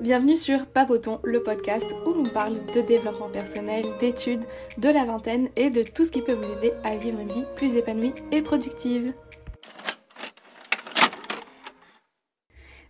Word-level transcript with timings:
Bienvenue 0.00 0.36
sur 0.36 0.66
Papoton, 0.66 1.20
le 1.24 1.42
podcast 1.42 1.94
où 2.06 2.12
l'on 2.12 2.24
parle 2.24 2.58
de 2.74 2.80
développement 2.80 3.28
personnel, 3.28 3.84
d'études, 4.00 4.44
de 4.78 4.88
la 4.88 5.04
vingtaine 5.04 5.50
et 5.56 5.70
de 5.70 5.82
tout 5.82 6.04
ce 6.04 6.10
qui 6.10 6.22
peut 6.22 6.32
vous 6.32 6.52
aider 6.58 6.72
à 6.84 6.96
vivre 6.96 7.20
une 7.20 7.28
vie 7.28 7.44
plus 7.54 7.74
épanouie 7.74 8.14
et 8.32 8.40
productive. 8.40 9.12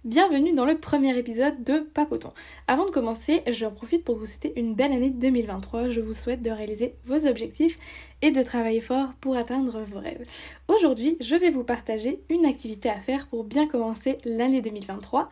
Bienvenue 0.05 0.55
dans 0.55 0.65
le 0.65 0.79
premier 0.79 1.19
épisode 1.19 1.63
de 1.63 1.81
Papoton. 1.81 2.33
Avant 2.67 2.87
de 2.87 2.91
commencer, 2.91 3.43
j'en 3.49 3.71
profite 3.71 4.03
pour 4.03 4.17
vous 4.17 4.27
souhaiter 4.27 4.59
une 4.59 4.75
belle 4.75 4.93
année 4.93 5.11
2023. 5.11 5.91
Je 5.91 6.01
vous 6.01 6.15
souhaite 6.15 6.41
de 6.41 6.51
réaliser 6.51 6.95
vos 7.05 7.27
objectifs 7.27 7.79
et 8.23 8.31
de 8.31 8.43
travailler 8.43 8.81
fort 8.81 9.11
pour 9.21 9.37
atteindre 9.37 9.83
vos 9.83 9.99
rêves. 9.99 10.25
Aujourd'hui, 10.69 11.19
je 11.21 11.37
vais 11.37 11.51
vous 11.51 11.65
partager 11.65 12.23
une 12.31 12.47
activité 12.47 12.89
à 12.89 13.01
faire 13.01 13.27
pour 13.27 13.45
bien 13.45 13.67
commencer 13.67 14.17
l'année 14.25 14.63
2023 14.63 15.29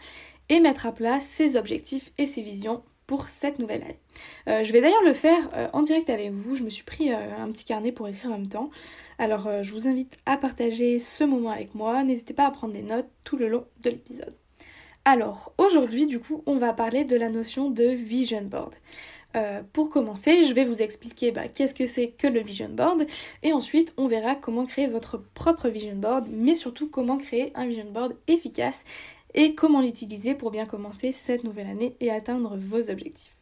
et 0.49 0.61
mettre 0.61 0.87
à 0.87 0.93
plat 0.93 1.21
ses 1.21 1.57
objectifs 1.57 2.13
et 2.19 2.27
ses 2.27 2.43
visions 2.43 2.83
pour 3.09 3.29
cette 3.29 3.59
nouvelle 3.59 3.83
année. 3.83 3.99
Euh, 4.49 4.63
je 4.63 4.73
vais 4.73 4.81
d'ailleurs 4.83 5.03
le 5.03 5.15
faire 5.15 5.49
euh, 5.55 5.67
en 5.73 5.83
direct 5.83 6.11
avec 6.11 6.31
vous. 6.31 6.55
Je 6.55 6.63
me 6.63 6.69
suis 6.69 6.85
pris 6.85 7.11
euh, 7.11 7.17
un 7.39 7.51
petit 7.51 7.65
carnet 7.65 7.91
pour 7.91 8.07
écrire 8.07 8.31
en 8.31 8.39
même 8.39 8.49
temps. 8.49 8.71
Alors 9.19 9.49
je 9.63 9.73
vous 9.73 9.89
invite 9.89 10.17
à 10.27 10.37
partager 10.37 11.01
ce 11.01 11.25
moment 11.25 11.51
avec 11.51 11.75
moi. 11.75 12.05
N'hésitez 12.05 12.35
pas 12.35 12.47
à 12.47 12.53
prendre 12.53 12.75
des 12.75 12.83
notes 12.83 13.09
tout 13.25 13.37
le 13.37 13.49
long 13.49 13.65
de 13.83 13.91
l'épisode. 13.91 14.35
Alors 15.05 15.53
aujourd'hui 15.59 16.07
du 16.07 16.21
coup 16.21 16.45
on 16.47 16.57
va 16.57 16.73
parler 16.73 17.05
de 17.05 17.17
la 17.17 17.29
notion 17.29 17.69
de 17.69 17.83
vision 17.83 18.43
board. 18.43 18.75
Pour 19.73 19.91
commencer, 19.91 20.43
je 20.43 20.53
vais 20.53 20.65
vous 20.65 20.83
expliquer 20.83 21.31
bah, 21.31 21.49
qu'est-ce 21.49 21.75
que 21.75 21.87
c'est 21.87 22.09
que 22.09 22.27
le 22.27 22.41
vision 22.41 22.69
board 22.69 23.07
et 23.43 23.53
ensuite 23.53 23.95
on 23.97 24.09
verra 24.09 24.35
comment 24.35 24.67
créer 24.67 24.89
votre 24.89 25.19
propre 25.35 25.69
vision 25.69 25.95
board, 25.95 26.27
mais 26.31 26.55
surtout 26.55 26.89
comment 26.89 27.19
créer 27.19 27.53
un 27.55 27.67
vision 27.67 27.91
board 27.93 28.17
efficace 28.27 28.85
et 29.35 29.55
comment 29.55 29.81
l'utiliser 29.81 30.35
pour 30.35 30.51
bien 30.51 30.67
commencer 30.67 31.13
cette 31.13 31.45
nouvelle 31.45 31.69
année 31.69 31.95
et 32.01 32.11
atteindre 32.11 32.57
vos 32.57 32.91
objectifs. 32.91 33.35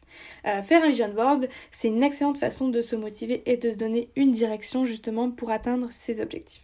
Euh, 0.45 0.61
faire 0.61 0.83
un 0.83 0.89
vision 0.89 1.13
board, 1.13 1.47
c'est 1.71 1.87
une 1.87 2.03
excellente 2.03 2.37
façon 2.37 2.69
de 2.69 2.81
se 2.81 2.95
motiver 2.95 3.43
et 3.45 3.57
de 3.57 3.71
se 3.71 3.77
donner 3.77 4.09
une 4.15 4.31
direction 4.31 4.85
justement 4.85 5.31
pour 5.31 5.51
atteindre 5.51 5.87
ses 5.91 6.21
objectifs. 6.21 6.63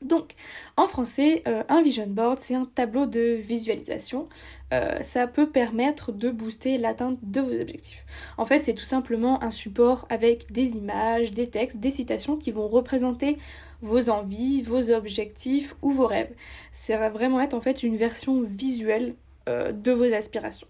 Donc, 0.00 0.34
en 0.76 0.86
français, 0.86 1.42
euh, 1.48 1.64
un 1.68 1.82
vision 1.82 2.06
board, 2.06 2.38
c'est 2.40 2.54
un 2.54 2.66
tableau 2.66 3.06
de 3.06 3.34
visualisation. 3.34 4.28
Euh, 4.74 5.00
ça 5.00 5.26
peut 5.26 5.48
permettre 5.48 6.12
de 6.12 6.30
booster 6.30 6.76
l'atteinte 6.76 7.18
de 7.22 7.40
vos 7.40 7.58
objectifs. 7.58 8.04
En 8.36 8.44
fait, 8.44 8.62
c'est 8.62 8.74
tout 8.74 8.84
simplement 8.84 9.42
un 9.42 9.50
support 9.50 10.06
avec 10.10 10.52
des 10.52 10.76
images, 10.76 11.32
des 11.32 11.48
textes, 11.48 11.78
des 11.78 11.90
citations 11.90 12.36
qui 12.36 12.50
vont 12.50 12.68
représenter 12.68 13.38
vos 13.80 14.10
envies, 14.10 14.62
vos 14.62 14.90
objectifs 14.90 15.74
ou 15.80 15.90
vos 15.90 16.06
rêves. 16.06 16.34
Ça 16.72 16.98
va 16.98 17.08
vraiment 17.08 17.40
être 17.40 17.54
en 17.54 17.60
fait 17.60 17.82
une 17.82 17.96
version 17.96 18.42
visuelle 18.42 19.14
euh, 19.48 19.72
de 19.72 19.92
vos 19.92 20.12
aspirations. 20.12 20.68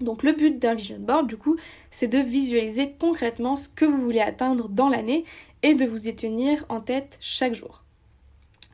Donc 0.00 0.24
le 0.24 0.32
but 0.32 0.58
d'un 0.58 0.74
vision 0.74 0.98
board 0.98 1.28
du 1.28 1.36
coup, 1.36 1.56
c'est 1.92 2.08
de 2.08 2.18
visualiser 2.18 2.94
concrètement 2.98 3.54
ce 3.54 3.68
que 3.68 3.84
vous 3.84 4.02
voulez 4.02 4.20
atteindre 4.20 4.68
dans 4.68 4.88
l'année 4.88 5.24
et 5.62 5.74
de 5.74 5.84
vous 5.86 6.08
y 6.08 6.16
tenir 6.16 6.64
en 6.68 6.80
tête 6.80 7.18
chaque 7.20 7.54
jour. 7.54 7.81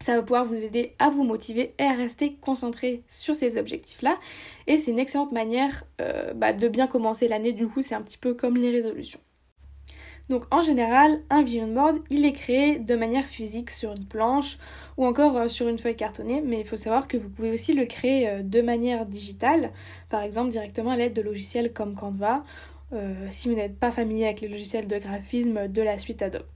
Ça 0.01 0.15
va 0.15 0.23
pouvoir 0.23 0.45
vous 0.45 0.55
aider 0.55 0.95
à 0.99 1.11
vous 1.11 1.25
motiver 1.25 1.75
et 1.79 1.83
à 1.83 1.93
rester 1.93 2.37
concentré 2.41 3.03
sur 3.09 3.35
ces 3.35 3.59
objectifs-là. 3.59 4.19
Et 4.67 4.79
c'est 4.79 4.93
une 4.93 4.99
excellente 4.99 5.33
manière 5.33 5.85
euh, 6.01 6.33
bah, 6.35 6.53
de 6.53 6.69
bien 6.69 6.87
commencer 6.87 7.29
l'année. 7.29 7.53
Du 7.53 7.67
coup, 7.67 7.83
c'est 7.83 7.95
un 7.95 8.03
petit 8.03 8.19
peu 8.19 8.35
comme 8.35 8.57
les 8.57 8.71
résolutions. 8.71 9.21
Donc 10.29 10.45
en 10.51 10.61
général, 10.61 11.23
un 11.31 11.43
vision 11.43 11.73
board, 11.73 12.01
il 12.11 12.27
est 12.27 12.33
créé 12.33 12.79
de 12.79 12.95
manière 12.95 13.25
physique 13.25 13.71
sur 13.71 13.93
une 13.93 14.05
planche 14.05 14.59
ou 14.99 15.07
encore 15.07 15.37
euh, 15.37 15.49
sur 15.49 15.69
une 15.69 15.79
feuille 15.79 15.97
cartonnée, 15.97 16.43
mais 16.45 16.61
il 16.61 16.67
faut 16.67 16.77
savoir 16.77 17.09
que 17.09 17.17
vous 17.17 17.31
pouvez 17.31 17.51
aussi 17.51 17.73
le 17.73 17.87
créer 17.87 18.29
euh, 18.29 18.43
de 18.43 18.61
manière 18.61 19.07
digitale, 19.07 19.73
par 20.11 20.23
exemple 20.23 20.51
directement 20.51 20.91
à 20.91 20.97
l'aide 20.97 21.15
de 21.15 21.23
logiciels 21.23 21.73
comme 21.73 21.95
Canva, 21.95 22.45
si 23.29 23.51
vous 23.51 23.55
n'êtes 23.55 23.79
pas 23.79 23.91
familier 23.91 24.25
avec 24.25 24.41
les 24.41 24.49
logiciels 24.49 24.87
de 24.87 24.97
graphisme 24.97 25.69
de 25.69 25.83
la 25.83 25.99
suite 25.99 26.23
Adobe. 26.23 26.47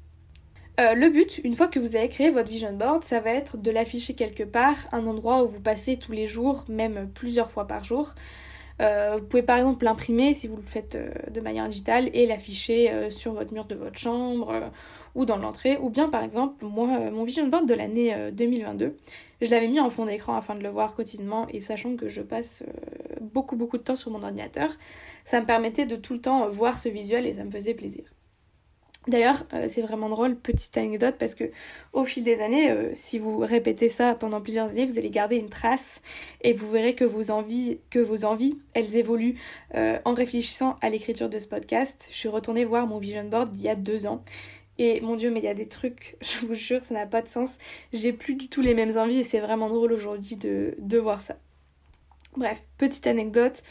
Le 0.79 1.09
but, 1.11 1.41
une 1.45 1.55
fois 1.55 1.69
que 1.69 1.79
vous 1.79 1.97
avez 1.97 2.09
créé 2.09 2.31
votre 2.31 2.49
vision 2.49 2.73
board, 2.73 3.03
ça 3.05 3.21
va 3.21 3.31
être 3.31 3.57
de 3.57 3.71
l'afficher 3.71 4.15
quelque 4.15 4.43
part, 4.43 4.77
un 4.93 5.07
endroit 5.07 5.43
où 5.43 5.47
vous 5.47 5.61
passez 5.61 5.99
tous 5.99 6.13
les 6.13 6.27
jours, 6.27 6.65
même 6.69 7.09
plusieurs 7.15 7.51
fois 7.51 7.67
par 7.67 7.85
jour. 7.85 8.15
Euh, 8.81 9.17
vous 9.19 9.25
pouvez 9.25 9.43
par 9.43 9.59
exemple 9.59 9.85
l'imprimer 9.85 10.35
si 10.35 10.49
vous 10.49 10.57
le 10.57 10.63
faites 10.63 10.97
euh, 10.97 11.13
de 11.31 11.41
manière 11.41 11.69
digitale 11.69 12.11
et 12.15 12.27
l'afficher 12.27 12.91
euh, 12.91 13.11
sur 13.11 13.33
votre 13.35 13.53
mur 13.53 13.65
de 13.67 13.75
votre 13.75 13.99
chambre 13.99 14.71
ou 15.15 15.25
dans 15.25 15.37
l'entrée. 15.37 15.79
Ou 15.81 15.91
bien 15.91 16.09
par 16.09 16.25
exemple, 16.25 16.65
moi, 16.65 16.87
mon 17.11 17.25
vision 17.25 17.47
board 17.47 17.67
de 17.67 17.75
l'année 17.75 18.15
2022, 18.33 18.97
je 19.41 19.51
l'avais 19.51 19.69
mis 19.69 19.81
en 19.81 19.91
fond 19.91 20.07
d'écran 20.07 20.37
afin 20.37 20.55
de 20.55 20.63
le 20.63 20.69
voir 20.69 20.95
quotidiennement 20.95 21.47
et 21.51 21.61
sachant 21.61 21.97
que 21.97 22.09
je 22.09 22.23
passe 22.23 22.65
beaucoup 23.21 23.57
beaucoup 23.57 23.79
de 23.79 23.83
temps 23.83 23.97
sur 23.97 24.11
mon 24.11 24.23
ordinateur, 24.23 24.71
ça 25.25 25.41
me 25.41 25.47
permettait 25.47 25.87
de 25.87 25.97
tout 25.97 26.15
le 26.15 26.21
temps 26.21 26.49
voir 26.49 26.79
ce 26.79 26.89
visuel 26.89 27.27
et 27.27 27.35
ça 27.35 27.45
me 27.45 27.51
faisait 27.51 27.75
plaisir. 27.75 28.05
D'ailleurs, 29.09 29.45
euh, 29.53 29.67
c'est 29.67 29.83
vraiment 29.83 30.09
drôle, 30.09 30.37
petite 30.37 30.77
anecdote, 30.77 31.17
parce 31.19 31.35
que 31.35 31.51
au 31.93 32.05
fil 32.05 32.23
des 32.23 32.41
années, 32.41 32.71
euh, 32.71 32.91
si 32.95 33.19
vous 33.19 33.39
répétez 33.39 33.89
ça 33.89 34.15
pendant 34.15 34.41
plusieurs 34.41 34.69
années, 34.69 34.87
vous 34.87 34.97
allez 34.97 35.11
garder 35.11 35.37
une 35.37 35.49
trace 35.49 36.03
et 36.41 36.53
vous 36.53 36.71
verrez 36.71 36.95
que 36.95 37.05
vos 37.05 37.31
envies, 37.33 37.79
elles 38.75 38.97
évoluent. 38.97 39.41
Euh, 39.75 39.99
en 40.05 40.15
réfléchissant 40.15 40.79
à 40.83 40.89
l'écriture 40.89 41.29
de 41.29 41.41
ce 41.41 41.49
podcast, 41.49 42.09
je 42.13 42.17
suis 42.17 42.29
retournée 42.29 42.65
voir 42.65 42.87
mon 42.87 42.99
vision 42.99 43.25
board 43.25 43.51
d'il 43.51 43.65
y 43.65 43.69
a 43.69 43.75
deux 43.75 44.07
ans. 44.07 44.23
Et 44.79 45.01
mon 45.01 45.17
dieu, 45.17 45.31
mais 45.31 45.41
il 45.41 45.45
y 45.45 45.49
a 45.49 45.55
des 45.55 45.69
trucs, 45.69 46.17
je 46.21 46.47
vous 46.47 46.55
jure, 46.55 46.81
ça 46.81 46.95
n'a 46.95 47.07
pas 47.07 47.23
de 47.23 47.29
sens. 47.29 47.59
J'ai 47.93 48.13
plus 48.13 48.37
du 48.37 48.49
tout 48.49 48.61
les 48.61 48.75
mêmes 48.75 48.97
envies 48.97 49.19
et 49.19 49.25
c'est 49.25 49.41
vraiment 49.41 49.69
drôle 49.69 49.93
aujourd'hui 49.93 50.37
de, 50.37 50.75
de 50.79 50.99
voir 50.99 51.21
ça. 51.21 51.37
Bref, 52.37 52.63
petite 52.79 53.07
anecdote, 53.09 53.63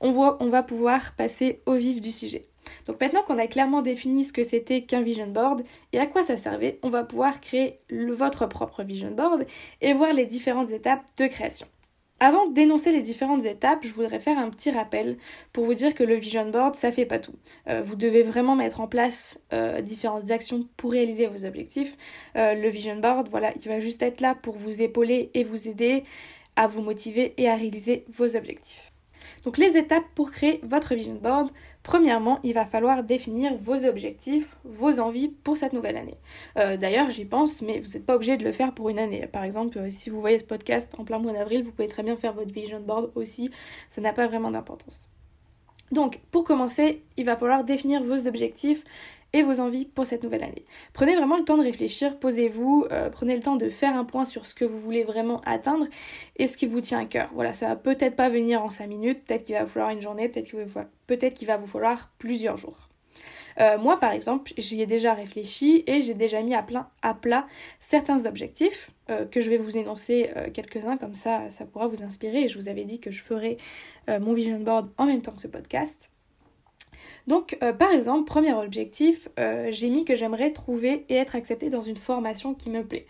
on 0.00 0.10
va 0.12 0.62
pouvoir 0.62 1.14
passer 1.14 1.60
au 1.66 1.74
vif 1.74 2.00
du 2.00 2.10
sujet. 2.10 2.46
Donc 2.86 3.00
maintenant 3.00 3.22
qu'on 3.22 3.38
a 3.38 3.46
clairement 3.46 3.82
défini 3.82 4.24
ce 4.24 4.32
que 4.32 4.42
c'était 4.42 4.82
qu'un 4.82 5.02
vision 5.02 5.26
board 5.26 5.62
et 5.92 5.98
à 5.98 6.06
quoi 6.06 6.22
ça 6.22 6.36
servait, 6.36 6.78
on 6.82 6.90
va 6.90 7.04
pouvoir 7.04 7.40
créer 7.40 7.80
votre 7.90 8.46
propre 8.46 8.82
vision 8.82 9.10
board 9.10 9.46
et 9.80 9.92
voir 9.92 10.12
les 10.12 10.26
différentes 10.26 10.70
étapes 10.70 11.04
de 11.18 11.26
création. 11.26 11.66
Avant 12.20 12.48
d'énoncer 12.48 12.90
les 12.90 13.00
différentes 13.00 13.44
étapes, 13.44 13.84
je 13.84 13.92
voudrais 13.92 14.18
faire 14.18 14.38
un 14.38 14.50
petit 14.50 14.72
rappel 14.72 15.18
pour 15.52 15.64
vous 15.64 15.74
dire 15.74 15.94
que 15.94 16.02
le 16.02 16.16
vision 16.16 16.50
board, 16.50 16.74
ça 16.74 16.90
fait 16.90 17.06
pas 17.06 17.20
tout. 17.20 17.36
Euh, 17.68 17.80
vous 17.80 17.94
devez 17.94 18.24
vraiment 18.24 18.56
mettre 18.56 18.80
en 18.80 18.88
place 18.88 19.38
euh, 19.52 19.80
différentes 19.82 20.32
actions 20.32 20.66
pour 20.76 20.90
réaliser 20.90 21.28
vos 21.28 21.44
objectifs. 21.44 21.96
Euh, 22.34 22.54
le 22.54 22.68
vision 22.68 22.96
board, 22.96 23.28
voilà, 23.30 23.52
il 23.62 23.68
va 23.68 23.78
juste 23.78 24.02
être 24.02 24.20
là 24.20 24.34
pour 24.34 24.56
vous 24.56 24.82
épauler 24.82 25.30
et 25.34 25.44
vous 25.44 25.68
aider 25.68 26.02
à 26.56 26.66
vous 26.66 26.82
motiver 26.82 27.34
et 27.36 27.48
à 27.48 27.54
réaliser 27.54 28.04
vos 28.08 28.34
objectifs. 28.34 28.87
Donc 29.44 29.58
les 29.58 29.76
étapes 29.76 30.04
pour 30.14 30.30
créer 30.30 30.60
votre 30.62 30.94
vision 30.94 31.14
board, 31.14 31.50
Premièrement, 31.88 32.38
il 32.44 32.52
va 32.52 32.66
falloir 32.66 33.02
définir 33.02 33.54
vos 33.56 33.86
objectifs, 33.86 34.56
vos 34.64 35.00
envies 35.00 35.28
pour 35.28 35.56
cette 35.56 35.72
nouvelle 35.72 35.96
année. 35.96 36.18
Euh, 36.58 36.76
d'ailleurs, 36.76 37.08
j'y 37.08 37.24
pense, 37.24 37.62
mais 37.62 37.80
vous 37.80 37.92
n'êtes 37.92 38.04
pas 38.04 38.16
obligé 38.16 38.36
de 38.36 38.44
le 38.44 38.52
faire 38.52 38.74
pour 38.74 38.90
une 38.90 38.98
année. 38.98 39.26
Par 39.26 39.42
exemple, 39.42 39.78
euh, 39.78 39.88
si 39.88 40.10
vous 40.10 40.20
voyez 40.20 40.38
ce 40.38 40.44
podcast 40.44 40.94
en 40.98 41.04
plein 41.04 41.18
mois 41.18 41.32
d'avril, 41.32 41.64
vous 41.64 41.72
pouvez 41.72 41.88
très 41.88 42.02
bien 42.02 42.14
faire 42.18 42.34
votre 42.34 42.52
vision 42.52 42.78
board 42.80 43.10
aussi. 43.14 43.50
Ça 43.88 44.02
n'a 44.02 44.12
pas 44.12 44.26
vraiment 44.26 44.50
d'importance. 44.50 45.08
Donc, 45.90 46.20
pour 46.30 46.44
commencer, 46.44 47.02
il 47.16 47.24
va 47.24 47.36
falloir 47.38 47.64
définir 47.64 48.02
vos 48.02 48.26
objectifs 48.26 48.84
et 49.32 49.42
vos 49.42 49.60
envies 49.60 49.84
pour 49.84 50.06
cette 50.06 50.22
nouvelle 50.22 50.42
année. 50.42 50.64
Prenez 50.92 51.16
vraiment 51.16 51.36
le 51.36 51.44
temps 51.44 51.58
de 51.58 51.62
réfléchir, 51.62 52.18
posez-vous, 52.18 52.86
euh, 52.92 53.10
prenez 53.10 53.34
le 53.34 53.42
temps 53.42 53.56
de 53.56 53.68
faire 53.68 53.94
un 53.96 54.04
point 54.04 54.24
sur 54.24 54.46
ce 54.46 54.54
que 54.54 54.64
vous 54.64 54.80
voulez 54.80 55.04
vraiment 55.04 55.40
atteindre 55.44 55.86
et 56.36 56.46
ce 56.46 56.56
qui 56.56 56.66
vous 56.66 56.80
tient 56.80 57.00
à 57.00 57.04
cœur. 57.04 57.30
Voilà, 57.34 57.52
ça 57.52 57.68
va 57.68 57.76
peut-être 57.76 58.16
pas 58.16 58.28
venir 58.28 58.62
en 58.62 58.70
5 58.70 58.86
minutes, 58.86 59.24
peut-être 59.24 59.44
qu'il 59.44 59.54
va 59.54 59.64
vous 59.64 59.70
falloir 59.70 59.90
une 59.90 60.00
journée, 60.00 60.28
peut-être 60.28 61.34
qu'il 61.34 61.46
va, 61.46 61.56
vous 61.56 61.66
falloir 61.66 62.10
plusieurs 62.18 62.56
jours. 62.56 62.88
Euh, 63.60 63.76
moi, 63.76 63.98
par 63.98 64.12
exemple, 64.12 64.52
j'y 64.56 64.80
ai 64.80 64.86
déjà 64.86 65.14
réfléchi 65.14 65.82
et 65.88 66.00
j'ai 66.00 66.14
déjà 66.14 66.40
mis 66.42 66.54
à 66.54 66.62
plat 67.14 67.46
certains 67.80 68.24
objectifs 68.24 68.90
euh, 69.10 69.26
que 69.26 69.40
je 69.40 69.50
vais 69.50 69.56
vous 69.56 69.76
énoncer 69.76 70.30
quelques-uns, 70.54 70.96
comme 70.96 71.16
ça, 71.16 71.50
ça 71.50 71.64
pourra 71.66 71.88
vous 71.88 72.02
inspirer. 72.02 72.44
Et 72.44 72.48
je 72.48 72.56
vous 72.56 72.68
avais 72.68 72.84
dit 72.84 73.00
que 73.00 73.10
je 73.10 73.20
ferai 73.20 73.58
mon 74.08 74.32
vision 74.32 74.58
board 74.58 74.88
en 74.96 75.04
même 75.04 75.20
temps 75.20 75.32
que 75.32 75.42
ce 75.42 75.48
podcast. 75.48 76.10
Donc, 77.28 77.58
euh, 77.62 77.74
par 77.74 77.92
exemple, 77.92 78.24
premier 78.24 78.54
objectif, 78.54 79.28
euh, 79.38 79.68
j'ai 79.70 79.90
mis 79.90 80.06
que 80.06 80.14
j'aimerais 80.14 80.50
trouver 80.50 81.04
et 81.10 81.16
être 81.16 81.36
acceptée 81.36 81.68
dans 81.68 81.82
une 81.82 81.96
formation 81.96 82.54
qui 82.54 82.70
me 82.70 82.82
plaît. 82.82 83.06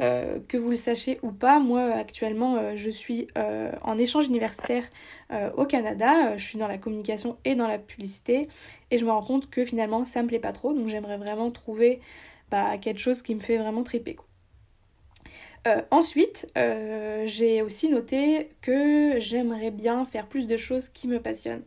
Euh, 0.00 0.40
que 0.48 0.56
vous 0.56 0.70
le 0.70 0.76
sachiez 0.76 1.20
ou 1.22 1.30
pas, 1.30 1.60
moi 1.60 1.82
actuellement 1.92 2.74
je 2.74 2.90
suis 2.90 3.28
en 3.82 3.98
échange 3.98 4.26
universitaire 4.26 4.84
au 5.56 5.66
Canada, 5.66 6.36
je 6.38 6.44
suis 6.44 6.58
dans 6.58 6.68
la 6.68 6.78
communication 6.78 7.36
et 7.44 7.54
dans 7.54 7.68
la 7.68 7.78
publicité 7.78 8.48
et 8.90 8.96
je 8.96 9.04
me 9.04 9.10
rends 9.10 9.22
compte 9.22 9.50
que 9.50 9.62
finalement 9.64 10.06
ça 10.06 10.22
me 10.22 10.28
plaît 10.28 10.38
pas 10.38 10.52
trop 10.52 10.72
donc 10.72 10.88
j'aimerais 10.88 11.18
vraiment 11.18 11.50
trouver 11.50 12.00
bah, 12.50 12.78
quelque 12.78 12.98
chose 12.98 13.20
qui 13.20 13.34
me 13.34 13.40
fait 13.40 13.58
vraiment 13.58 13.82
triper. 13.82 14.16
ensuite, 15.90 16.50
j'ai 16.56 17.60
aussi 17.60 17.90
noté 17.90 18.48
que 18.62 19.20
j'aimerais 19.20 19.70
bien 19.70 20.06
faire 20.06 20.26
plus 20.26 20.46
de 20.46 20.56
choses 20.56 20.88
qui 20.88 21.08
me 21.08 21.20
passionnent. 21.20 21.64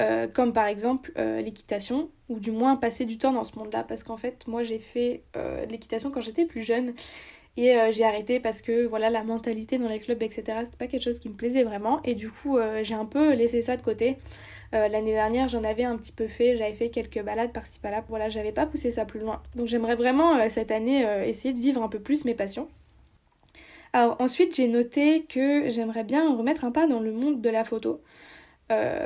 Euh, 0.00 0.26
comme 0.26 0.52
par 0.52 0.66
exemple 0.66 1.12
euh, 1.18 1.40
l'équitation, 1.40 2.10
ou 2.28 2.38
du 2.40 2.50
moins 2.50 2.76
passer 2.76 3.04
du 3.04 3.18
temps 3.18 3.32
dans 3.32 3.44
ce 3.44 3.58
monde-là, 3.58 3.84
parce 3.84 4.04
qu'en 4.04 4.16
fait, 4.16 4.46
moi 4.46 4.62
j'ai 4.62 4.78
fait 4.78 5.22
euh, 5.36 5.66
de 5.66 5.72
l'équitation 5.72 6.10
quand 6.10 6.20
j'étais 6.20 6.46
plus 6.46 6.62
jeune, 6.62 6.94
Et 7.58 7.74
j'ai 7.90 8.04
arrêté 8.04 8.40
parce 8.40 8.62
que 8.62 8.86
voilà 8.86 9.10
la 9.10 9.22
mentalité 9.24 9.78
dans 9.78 9.88
les 9.88 10.00
clubs, 10.00 10.22
etc. 10.22 10.42
C'était 10.64 10.78
pas 10.78 10.86
quelque 10.86 11.02
chose 11.02 11.18
qui 11.18 11.28
me 11.28 11.34
plaisait 11.34 11.64
vraiment. 11.64 12.00
Et 12.02 12.14
du 12.14 12.30
coup, 12.30 12.58
j'ai 12.82 12.94
un 12.94 13.04
peu 13.04 13.34
laissé 13.34 13.60
ça 13.60 13.76
de 13.76 13.82
côté. 13.82 14.16
L'année 14.72 15.12
dernière, 15.12 15.48
j'en 15.48 15.62
avais 15.62 15.84
un 15.84 15.98
petit 15.98 16.12
peu 16.12 16.28
fait, 16.28 16.56
j'avais 16.56 16.72
fait 16.72 16.88
quelques 16.88 17.22
balades 17.22 17.52
par-ci 17.52 17.78
par-là. 17.78 18.04
Voilà, 18.08 18.30
j'avais 18.30 18.52
pas 18.52 18.64
poussé 18.64 18.90
ça 18.90 19.04
plus 19.04 19.20
loin. 19.20 19.42
Donc 19.54 19.66
j'aimerais 19.66 19.96
vraiment 19.96 20.48
cette 20.48 20.70
année 20.70 21.04
essayer 21.26 21.52
de 21.52 21.60
vivre 21.60 21.82
un 21.82 21.88
peu 21.88 22.00
plus 22.00 22.24
mes 22.24 22.34
passions. 22.34 22.68
Alors 23.92 24.16
ensuite, 24.18 24.56
j'ai 24.56 24.68
noté 24.68 25.24
que 25.28 25.68
j'aimerais 25.68 26.04
bien 26.04 26.34
remettre 26.34 26.64
un 26.64 26.70
pas 26.72 26.86
dans 26.86 27.00
le 27.00 27.12
monde 27.12 27.42
de 27.42 27.50
la 27.50 27.64
photo. 27.64 28.00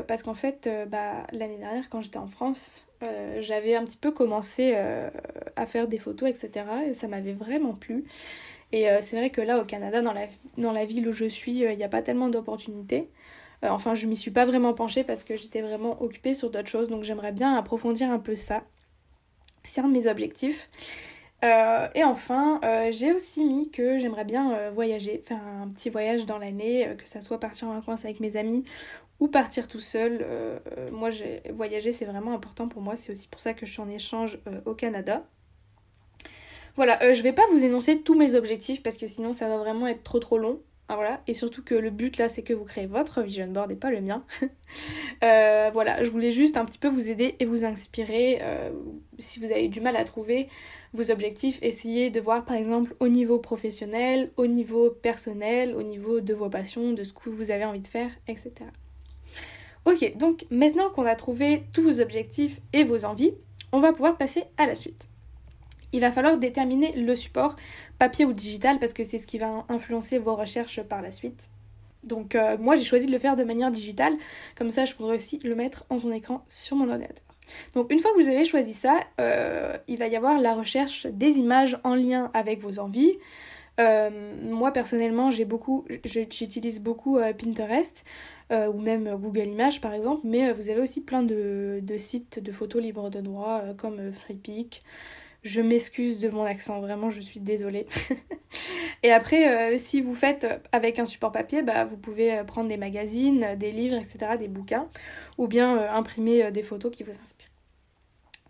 Parce 0.07 0.23
qu'en 0.23 0.35
fait, 0.35 0.69
bah, 0.89 1.27
l'année 1.33 1.59
dernière, 1.59 1.89
quand 1.89 2.01
j'étais 2.01 2.19
en 2.19 2.29
France, 2.29 2.87
j'avais 3.41 3.75
un 3.75 3.85
petit 3.85 3.97
peu 3.97 4.13
commencé 4.13 4.75
à 5.57 5.67
faire 5.67 5.89
des 5.89 5.99
photos, 5.99 6.29
etc. 6.29 6.67
Et 6.89 6.95
ça 6.95 7.09
m'avait 7.09 7.33
vraiment 7.33 7.75
plu. 7.75 8.05
Et 8.73 8.89
euh, 8.91 8.99
c'est 9.01 9.17
vrai 9.17 9.31
que 9.31 9.41
là, 9.41 9.61
au 9.61 9.65
Canada, 9.65 10.03
dans 10.03 10.13
la, 10.13 10.27
dans 10.59 10.73
la 10.73 10.85
ville 10.85 11.09
où 11.09 11.13
je 11.13 11.27
suis, 11.27 11.65
euh, 11.65 11.73
il 11.73 11.79
n'y 11.79 11.85
a 11.85 11.89
pas 11.89 12.03
tellement 12.03 12.29
d'opportunités. 12.29 13.09
Euh, 13.65 13.69
enfin, 13.69 13.95
je 13.95 14.07
m'y 14.07 14.17
suis 14.17 14.31
pas 14.31 14.45
vraiment 14.45 14.75
penchée 14.75 15.05
parce 15.05 15.25
que 15.25 15.37
j'étais 15.37 15.63
vraiment 15.63 16.01
occupée 16.03 16.35
sur 16.35 16.51
d'autres 16.51 16.69
choses. 16.69 16.89
Donc 16.89 17.05
j'aimerais 17.05 17.33
bien 17.33 17.55
approfondir 17.55 18.11
un 18.11 18.19
peu 18.19 18.35
ça. 18.35 18.65
C'est 19.63 19.81
un 19.81 19.89
de 19.89 19.93
mes 19.93 20.07
objectifs. 20.09 20.69
et 21.43 22.05
enfin, 22.05 22.61
j'ai 22.91 23.13
aussi 23.13 23.45
mis 23.45 23.71
que 23.71 23.99
j'aimerais 23.99 24.25
bien 24.25 24.71
voyager, 24.71 25.23
faire 25.27 25.41
un 25.63 25.69
petit 25.69 25.91
voyage 25.91 26.27
dans 26.27 26.39
l'année, 26.39 26.89
que 26.99 27.09
ça 27.09 27.21
soit 27.21 27.39
partir 27.41 27.69
en 27.69 27.75
vacances 27.75 28.05
avec 28.05 28.21
mes 28.21 28.37
amis 28.37 28.65
ou 29.21 29.29
partir 29.29 29.69
tout 29.69 29.81
seul. 29.81 30.27
moi, 30.93 31.11
j'ai 31.11 31.43
voyager, 31.53 31.93
c'est 31.93 32.05
vraiment 32.05 32.35
important 32.35 32.69
pour 32.69 32.83
moi. 32.83 32.97
C'est 32.97 33.13
aussi 33.13 33.29
pour 33.29 33.41
ça 33.41 33.55
que 33.55 33.65
je 33.67 33.73
suis 33.73 33.81
en 33.81 33.89
échange 33.89 34.39
au 34.65 34.75
Canada. 34.75 35.25
Voilà, 36.77 37.03
euh, 37.03 37.15
je 37.15 37.23
vais 37.23 37.33
pas 37.33 37.47
vous 37.51 37.65
énoncer 37.65 38.03
tous 38.03 38.15
mes 38.15 38.35
objectifs 38.35 38.83
parce 38.83 38.99
que 38.99 39.07
sinon 39.07 39.33
ça 39.33 39.49
va 39.49 39.57
vraiment 39.57 39.87
être 39.87 40.03
trop 40.03 40.19
trop 40.19 40.37
long. 40.37 40.61
Ah, 40.89 40.95
voilà. 40.95 41.21
Et 41.27 41.33
surtout 41.35 41.65
que 41.65 41.75
le 41.75 41.91
but 41.91 42.19
là 42.19 42.29
c'est 42.29 42.43
que 42.43 42.53
vous 42.53 42.65
créez 42.65 42.87
votre 42.87 43.23
vision 43.23 43.49
board 43.49 43.73
et 43.73 43.77
pas 43.77 43.91
le 43.91 44.01
mien. 44.01 44.25
Euh, 45.25 45.71
voilà, 45.73 46.05
je 46.05 46.11
voulais 46.11 46.31
juste 46.31 46.59
un 46.59 46.67
petit 46.67 46.79
peu 46.79 46.89
vous 46.89 47.09
aider 47.09 47.37
et 47.39 47.47
vous 47.47 47.65
inspirer. 47.65 48.39
Euh, 48.43 48.71
si 49.19 49.41
vous 49.41 49.51
avez 49.51 49.69
du 49.69 49.81
mal 49.81 49.97
à 49.97 50.05
trouver 50.05 50.51
vos 50.93 51.11
objectifs, 51.11 51.59
essayez 51.63 52.11
de 52.11 52.21
voir 52.21 52.45
par 52.45 52.57
exemple 52.57 52.95
au 53.01 53.09
niveau 53.09 53.39
professionnel, 53.39 54.31
au 54.37 54.47
niveau 54.47 54.91
personnel, 54.91 55.75
au 55.75 55.83
niveau 55.83 56.21
de 56.21 56.35
vos 56.35 56.51
passions, 56.51 56.93
de 56.93 57.03
ce 57.03 57.15
que 57.15 57.31
vous 57.31 57.51
avez 57.51 57.65
envie 57.65 57.81
de 57.81 57.87
faire, 57.87 58.11
etc. 58.29 58.53
Ok, 59.87 60.17
donc 60.17 60.45
maintenant 60.51 60.91
qu'on 60.91 61.07
a 61.07 61.15
trouvé 61.15 61.65
tous 61.73 61.83
vos 61.83 62.01
objectifs 62.01 62.61
et 62.73 62.85
vos 62.85 63.05
envies, 63.05 63.33
on 63.73 63.81
va 63.81 63.93
pouvoir 63.93 64.17
passer 64.17 64.45
à 64.59 64.67
la 64.67 64.75
suite 64.75 65.09
il 65.97 66.01
va 66.01 66.13
falloir 66.13 66.37
déterminer 66.37 66.93
le 66.93 67.17
support, 67.17 67.57
papier 67.99 68.25
ou 68.25 68.33
digital, 68.33 68.79
parce 68.79 68.93
que 68.93 69.03
c'est 69.03 69.19
ce 69.19 69.27
qui 69.27 69.39
va 69.39 69.65
influencer 69.69 70.19
vos 70.19 70.37
recherches 70.37 70.83
par 70.83 71.03
la 71.03 71.11
suite. 71.11 71.49
Donc 72.05 72.35
euh, 72.35 72.57
moi 72.59 72.77
j'ai 72.77 72.85
choisi 72.85 73.07
de 73.07 73.13
le 73.13 73.19
faire 73.19 73.35
de 73.35 73.45
manière 73.45 73.71
digitale, 73.71 74.15
comme 74.57 74.71
ça 74.71 74.85
je 74.85 74.95
pourrais 74.95 75.17
aussi 75.17 75.41
le 75.43 75.55
mettre 75.55 75.85
en 75.91 75.99
ton 75.99 76.13
écran 76.13 76.45
sur 76.49 76.77
mon 76.77 76.89
ordinateur. 76.89 77.25
Donc 77.75 77.91
une 77.91 77.99
fois 77.99 78.13
que 78.13 78.23
vous 78.23 78.29
avez 78.29 78.45
choisi 78.45 78.75
ça, 78.75 79.01
euh, 79.21 79.77
il 79.89 79.99
va 79.99 80.07
y 80.07 80.17
avoir 80.17 80.39
la 80.39 80.55
recherche 80.55 81.07
des 81.07 81.39
images 81.39 81.79
en 81.83 81.95
lien 81.95 82.31
avec 82.35 82.61
vos 82.61 82.79
envies. 82.79 83.15
Euh, 83.79 84.11
moi 84.43 84.73
personnellement 84.73 85.31
j'ai 85.31 85.45
beaucoup, 85.45 85.85
j'utilise 86.05 86.81
beaucoup 86.81 87.19
Pinterest 87.39 88.05
ou 88.51 88.79
même 88.79 89.17
Google 89.17 89.49
Images 89.49 89.81
par 89.81 89.93
exemple, 89.93 90.23
mais 90.25 90.53
vous 90.53 90.71
avez 90.71 90.81
aussi 90.81 91.03
plein 91.03 91.23
de, 91.23 91.83
sites 91.99 92.39
de 92.39 92.53
photos 92.53 92.83
libres 92.83 93.11
de 93.11 93.21
droit 93.21 93.63
comme 93.77 94.13
FreePic, 94.13 94.83
je 95.47 95.61
m'excuse 95.61 96.19
de 96.19 96.29
mon 96.29 96.45
accent, 96.45 96.81
vraiment, 96.81 97.09
je 97.09 97.21
suis 97.21 97.39
désolée. 97.39 97.87
et 99.05 99.13
après, 99.13 99.75
euh, 99.75 99.79
si 99.79 100.01
vous 100.01 100.15
faites 100.15 100.47
avec 100.73 100.99
un 100.99 101.05
support 101.05 101.31
papier, 101.31 101.63
bah, 101.63 101.85
vous 101.85 101.97
pouvez 101.97 102.33
euh, 102.33 102.45
prendre 102.45 102.69
des 102.69 102.77
magazines, 102.77 103.55
des 103.57 103.71
livres, 103.71 103.97
etc., 103.97 104.37
des 104.39 104.49
bouquins, 104.49 104.89
ou 105.39 105.47
bien 105.47 105.79
euh, 105.79 105.91
imprimer 105.91 106.51
des 106.51 106.65
photos 106.65 106.91
qui 106.91 107.05
vous 107.05 107.13
inspirent. 107.13 107.51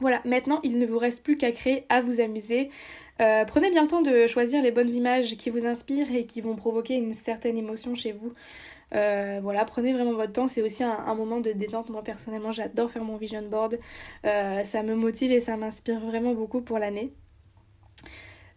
Voilà, 0.01 0.21
maintenant, 0.25 0.61
il 0.63 0.79
ne 0.79 0.87
vous 0.87 0.99
reste 0.99 1.23
plus 1.23 1.37
qu'à 1.37 1.53
créer, 1.53 1.85
à 1.89 2.03
vous 2.03 2.21
amuser. 2.21 2.71
prenez 3.19 3.71
bien 3.71 3.83
le 3.83 3.89
temps 3.89 4.03
de 4.03 4.27
choisir 4.27 4.63
les 4.63 4.71
bonnes 4.71 4.91
images 4.91 5.37
qui 5.37 5.51
vous 5.51 5.67
inspirent 5.67 6.15
et 6.15 6.27
qui 6.27 6.41
vont 6.41 6.57
provoquer 6.57 6.95
une 6.95 7.15
certaine 7.15 7.57
émotion 7.57 7.95
chez 7.95 8.13
vous. 8.13 8.33
Euh, 8.95 9.41
voilà, 9.43 9.65
prenez 9.65 9.93
vraiment 9.93 10.13
votre 10.13 10.33
temps, 10.33 10.49
c'est 10.49 10.63
aussi 10.63 10.85
un, 10.85 11.15
moment 11.15 11.41
de 11.41 11.53
détente. 11.53 11.91
Moi 11.91 12.03
personnellement, 12.03 12.53
j'adore 12.53 12.91
faire 12.91 13.05
mon 13.05 13.17
vision 13.17 13.43
board. 13.43 13.79
Euh, 14.25 14.65
ça 14.65 14.83
me 14.83 14.95
motive 14.95 15.33
et 15.33 15.41
ça 15.41 15.57
m'inspire 15.57 16.01
vraiment 16.01 16.35
beaucoup 16.35 16.63
pour 16.63 16.79
l'année. 16.79 17.13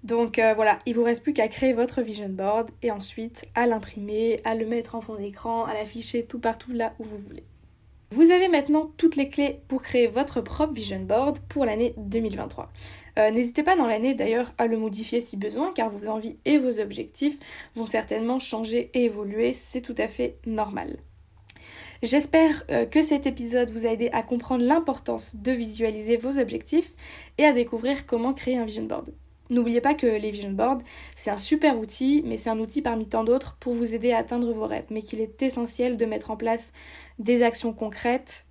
Donc 0.04 0.40
euh, 0.40 0.54
voilà, 0.54 0.80
il 0.86 0.96
vous 0.96 1.04
reste 1.04 1.24
plus 1.24 1.34
qu'à 1.34 1.48
créer 1.48 1.74
votre 1.74 2.02
vision 2.02 2.30
board 2.30 2.70
et 2.82 2.92
ensuite 2.92 3.46
à 3.56 3.68
l'imprimer, 3.68 4.40
à 4.46 4.56
le 4.56 4.66
mettre 4.66 4.96
en 4.96 5.02
fond 5.02 5.16
d'écran, 5.16 5.66
à 5.66 5.74
l'afficher 5.74 6.24
tout 6.24 6.40
partout 6.40 6.72
là 6.72 6.94
où 7.00 7.04
vous 7.04 7.18
voulez. 7.18 7.44
Vous 8.12 8.32
avez 8.32 8.48
maintenant 8.48 8.92
toutes 8.98 9.18
les 9.18 9.30
clés 9.30 9.60
pour 9.68 9.84
créer 9.84 10.08
votre 10.08 10.42
propre 10.42 10.74
vision 10.74 11.00
board 11.00 11.38
pour 11.48 11.64
l'année 11.64 11.94
2023. 11.98 12.72
Euh, 13.20 13.30
n'hésitez 13.30 13.62
pas 13.62 13.76
dans 13.76 13.86
l'année 13.86 14.16
d'ailleurs 14.16 14.52
à 14.58 14.66
le 14.66 14.78
modifier 14.78 15.22
si 15.22 15.38
besoin 15.38 15.72
car 15.74 15.92
vos 15.92 16.08
envies 16.08 16.38
et 16.44 16.58
vos 16.58 16.80
objectifs 16.80 17.38
vont 17.76 17.86
certainement 17.86 18.40
changer 18.40 18.90
et 18.96 19.04
évoluer, 19.04 19.54
c'est 19.54 19.82
tout 19.82 19.94
à 20.00 20.08
fait 20.08 20.38
normal. 20.48 20.98
J'espère 22.02 22.64
euh, 22.72 22.88
que 22.88 23.04
cet 23.04 23.28
épisode 23.28 23.70
vous 23.70 23.86
a 23.86 23.92
aidé 23.92 24.10
à 24.12 24.24
comprendre 24.24 24.64
l'importance 24.64 25.36
de 25.36 25.52
visualiser 25.52 26.18
vos 26.18 26.40
objectifs 26.40 26.92
et 27.38 27.46
à 27.46 27.54
découvrir 27.54 28.08
comment 28.08 28.34
créer 28.34 28.58
un 28.58 28.66
vision 28.66 28.86
board. 28.86 29.14
N'oubliez 29.50 29.82
pas 29.82 29.96
que 29.96 30.06
les 30.06 30.30
vision 30.30 30.52
boards, 30.52 30.82
c'est 31.16 31.32
un 31.32 31.40
super 31.40 31.80
outil, 31.80 32.22
mais 32.26 32.38
c'est 32.38 32.52
un 32.52 32.60
outil 32.60 32.84
parmi 32.84 33.08
tant 33.08 33.24
d'autres 33.24 33.58
pour 33.60 33.74
vous 33.74 33.96
aider 33.96 34.12
à 34.12 34.20
atteindre 34.20 34.54
vos 34.54 34.68
rêves, 34.68 34.86
mais 34.92 35.02
qu'il 35.02 35.22
est 35.22 35.42
essentiel 35.42 35.98
de 35.98 36.06
mettre 36.06 36.30
en 36.30 36.38
place 36.38 36.72
des 37.18 37.42
actions 37.42 37.74
concrètes, 37.74 38.46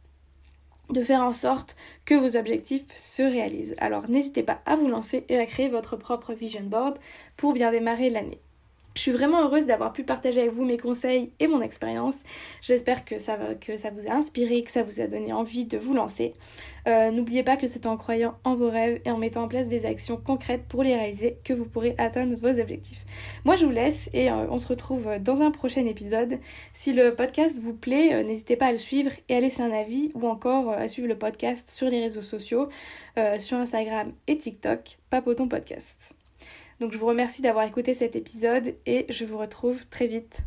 de 0.90 1.04
faire 1.04 1.22
en 1.22 1.32
sorte 1.32 1.76
que 2.04 2.14
vos 2.14 2.36
objectifs 2.36 2.84
se 2.96 3.22
réalisent. 3.22 3.76
Alors 3.78 4.08
n'hésitez 4.08 4.42
pas 4.42 4.60
à 4.66 4.74
vous 4.74 4.88
lancer 4.88 5.24
et 5.28 5.38
à 5.38 5.46
créer 5.46 5.68
votre 5.68 5.96
propre 5.96 6.32
vision 6.32 6.64
board 6.64 6.98
pour 7.36 7.52
bien 7.52 7.70
démarrer 7.70 8.10
l'année. 8.10 8.40
Je 8.98 9.02
suis 9.02 9.12
vraiment 9.12 9.44
heureuse 9.44 9.64
d'avoir 9.64 9.92
pu 9.92 10.02
partager 10.02 10.40
avec 10.40 10.52
vous 10.52 10.64
mes 10.64 10.76
conseils 10.76 11.30
et 11.38 11.46
mon 11.46 11.62
expérience. 11.62 12.24
J'espère 12.60 13.04
que 13.04 13.16
ça, 13.16 13.38
que 13.60 13.76
ça 13.76 13.90
vous 13.90 14.08
a 14.08 14.10
inspiré, 14.10 14.64
que 14.64 14.72
ça 14.72 14.82
vous 14.82 15.00
a 15.00 15.06
donné 15.06 15.32
envie 15.32 15.66
de 15.66 15.78
vous 15.78 15.94
lancer. 15.94 16.34
Euh, 16.88 17.12
n'oubliez 17.12 17.44
pas 17.44 17.56
que 17.56 17.68
c'est 17.68 17.86
en 17.86 17.96
croyant 17.96 18.34
en 18.42 18.56
vos 18.56 18.68
rêves 18.68 19.00
et 19.04 19.12
en 19.12 19.16
mettant 19.16 19.44
en 19.44 19.46
place 19.46 19.68
des 19.68 19.86
actions 19.86 20.16
concrètes 20.16 20.64
pour 20.68 20.82
les 20.82 20.96
réaliser 20.96 21.38
que 21.44 21.52
vous 21.52 21.64
pourrez 21.64 21.94
atteindre 21.96 22.34
vos 22.34 22.58
objectifs. 22.58 23.04
Moi 23.44 23.54
je 23.54 23.66
vous 23.66 23.70
laisse 23.70 24.10
et 24.12 24.32
euh, 24.32 24.50
on 24.50 24.58
se 24.58 24.66
retrouve 24.66 25.08
dans 25.20 25.42
un 25.42 25.52
prochain 25.52 25.86
épisode. 25.86 26.40
Si 26.72 26.92
le 26.92 27.14
podcast 27.14 27.56
vous 27.56 27.74
plaît, 27.74 28.14
euh, 28.14 28.24
n'hésitez 28.24 28.56
pas 28.56 28.66
à 28.66 28.72
le 28.72 28.78
suivre 28.78 29.12
et 29.28 29.36
à 29.36 29.40
laisser 29.40 29.62
un 29.62 29.70
avis 29.70 30.10
ou 30.14 30.26
encore 30.26 30.72
à 30.72 30.88
suivre 30.88 31.06
le 31.06 31.16
podcast 31.16 31.68
sur 31.68 31.88
les 31.88 32.00
réseaux 32.00 32.22
sociaux, 32.22 32.68
sur 33.38 33.58
Instagram 33.58 34.12
et 34.26 34.36
TikTok, 34.36 34.98
Papoton 35.08 35.46
Podcast. 35.46 36.17
Donc 36.80 36.92
je 36.92 36.98
vous 36.98 37.06
remercie 37.06 37.42
d'avoir 37.42 37.66
écouté 37.66 37.94
cet 37.94 38.14
épisode 38.16 38.74
et 38.86 39.06
je 39.08 39.24
vous 39.24 39.38
retrouve 39.38 39.86
très 39.88 40.06
vite. 40.06 40.42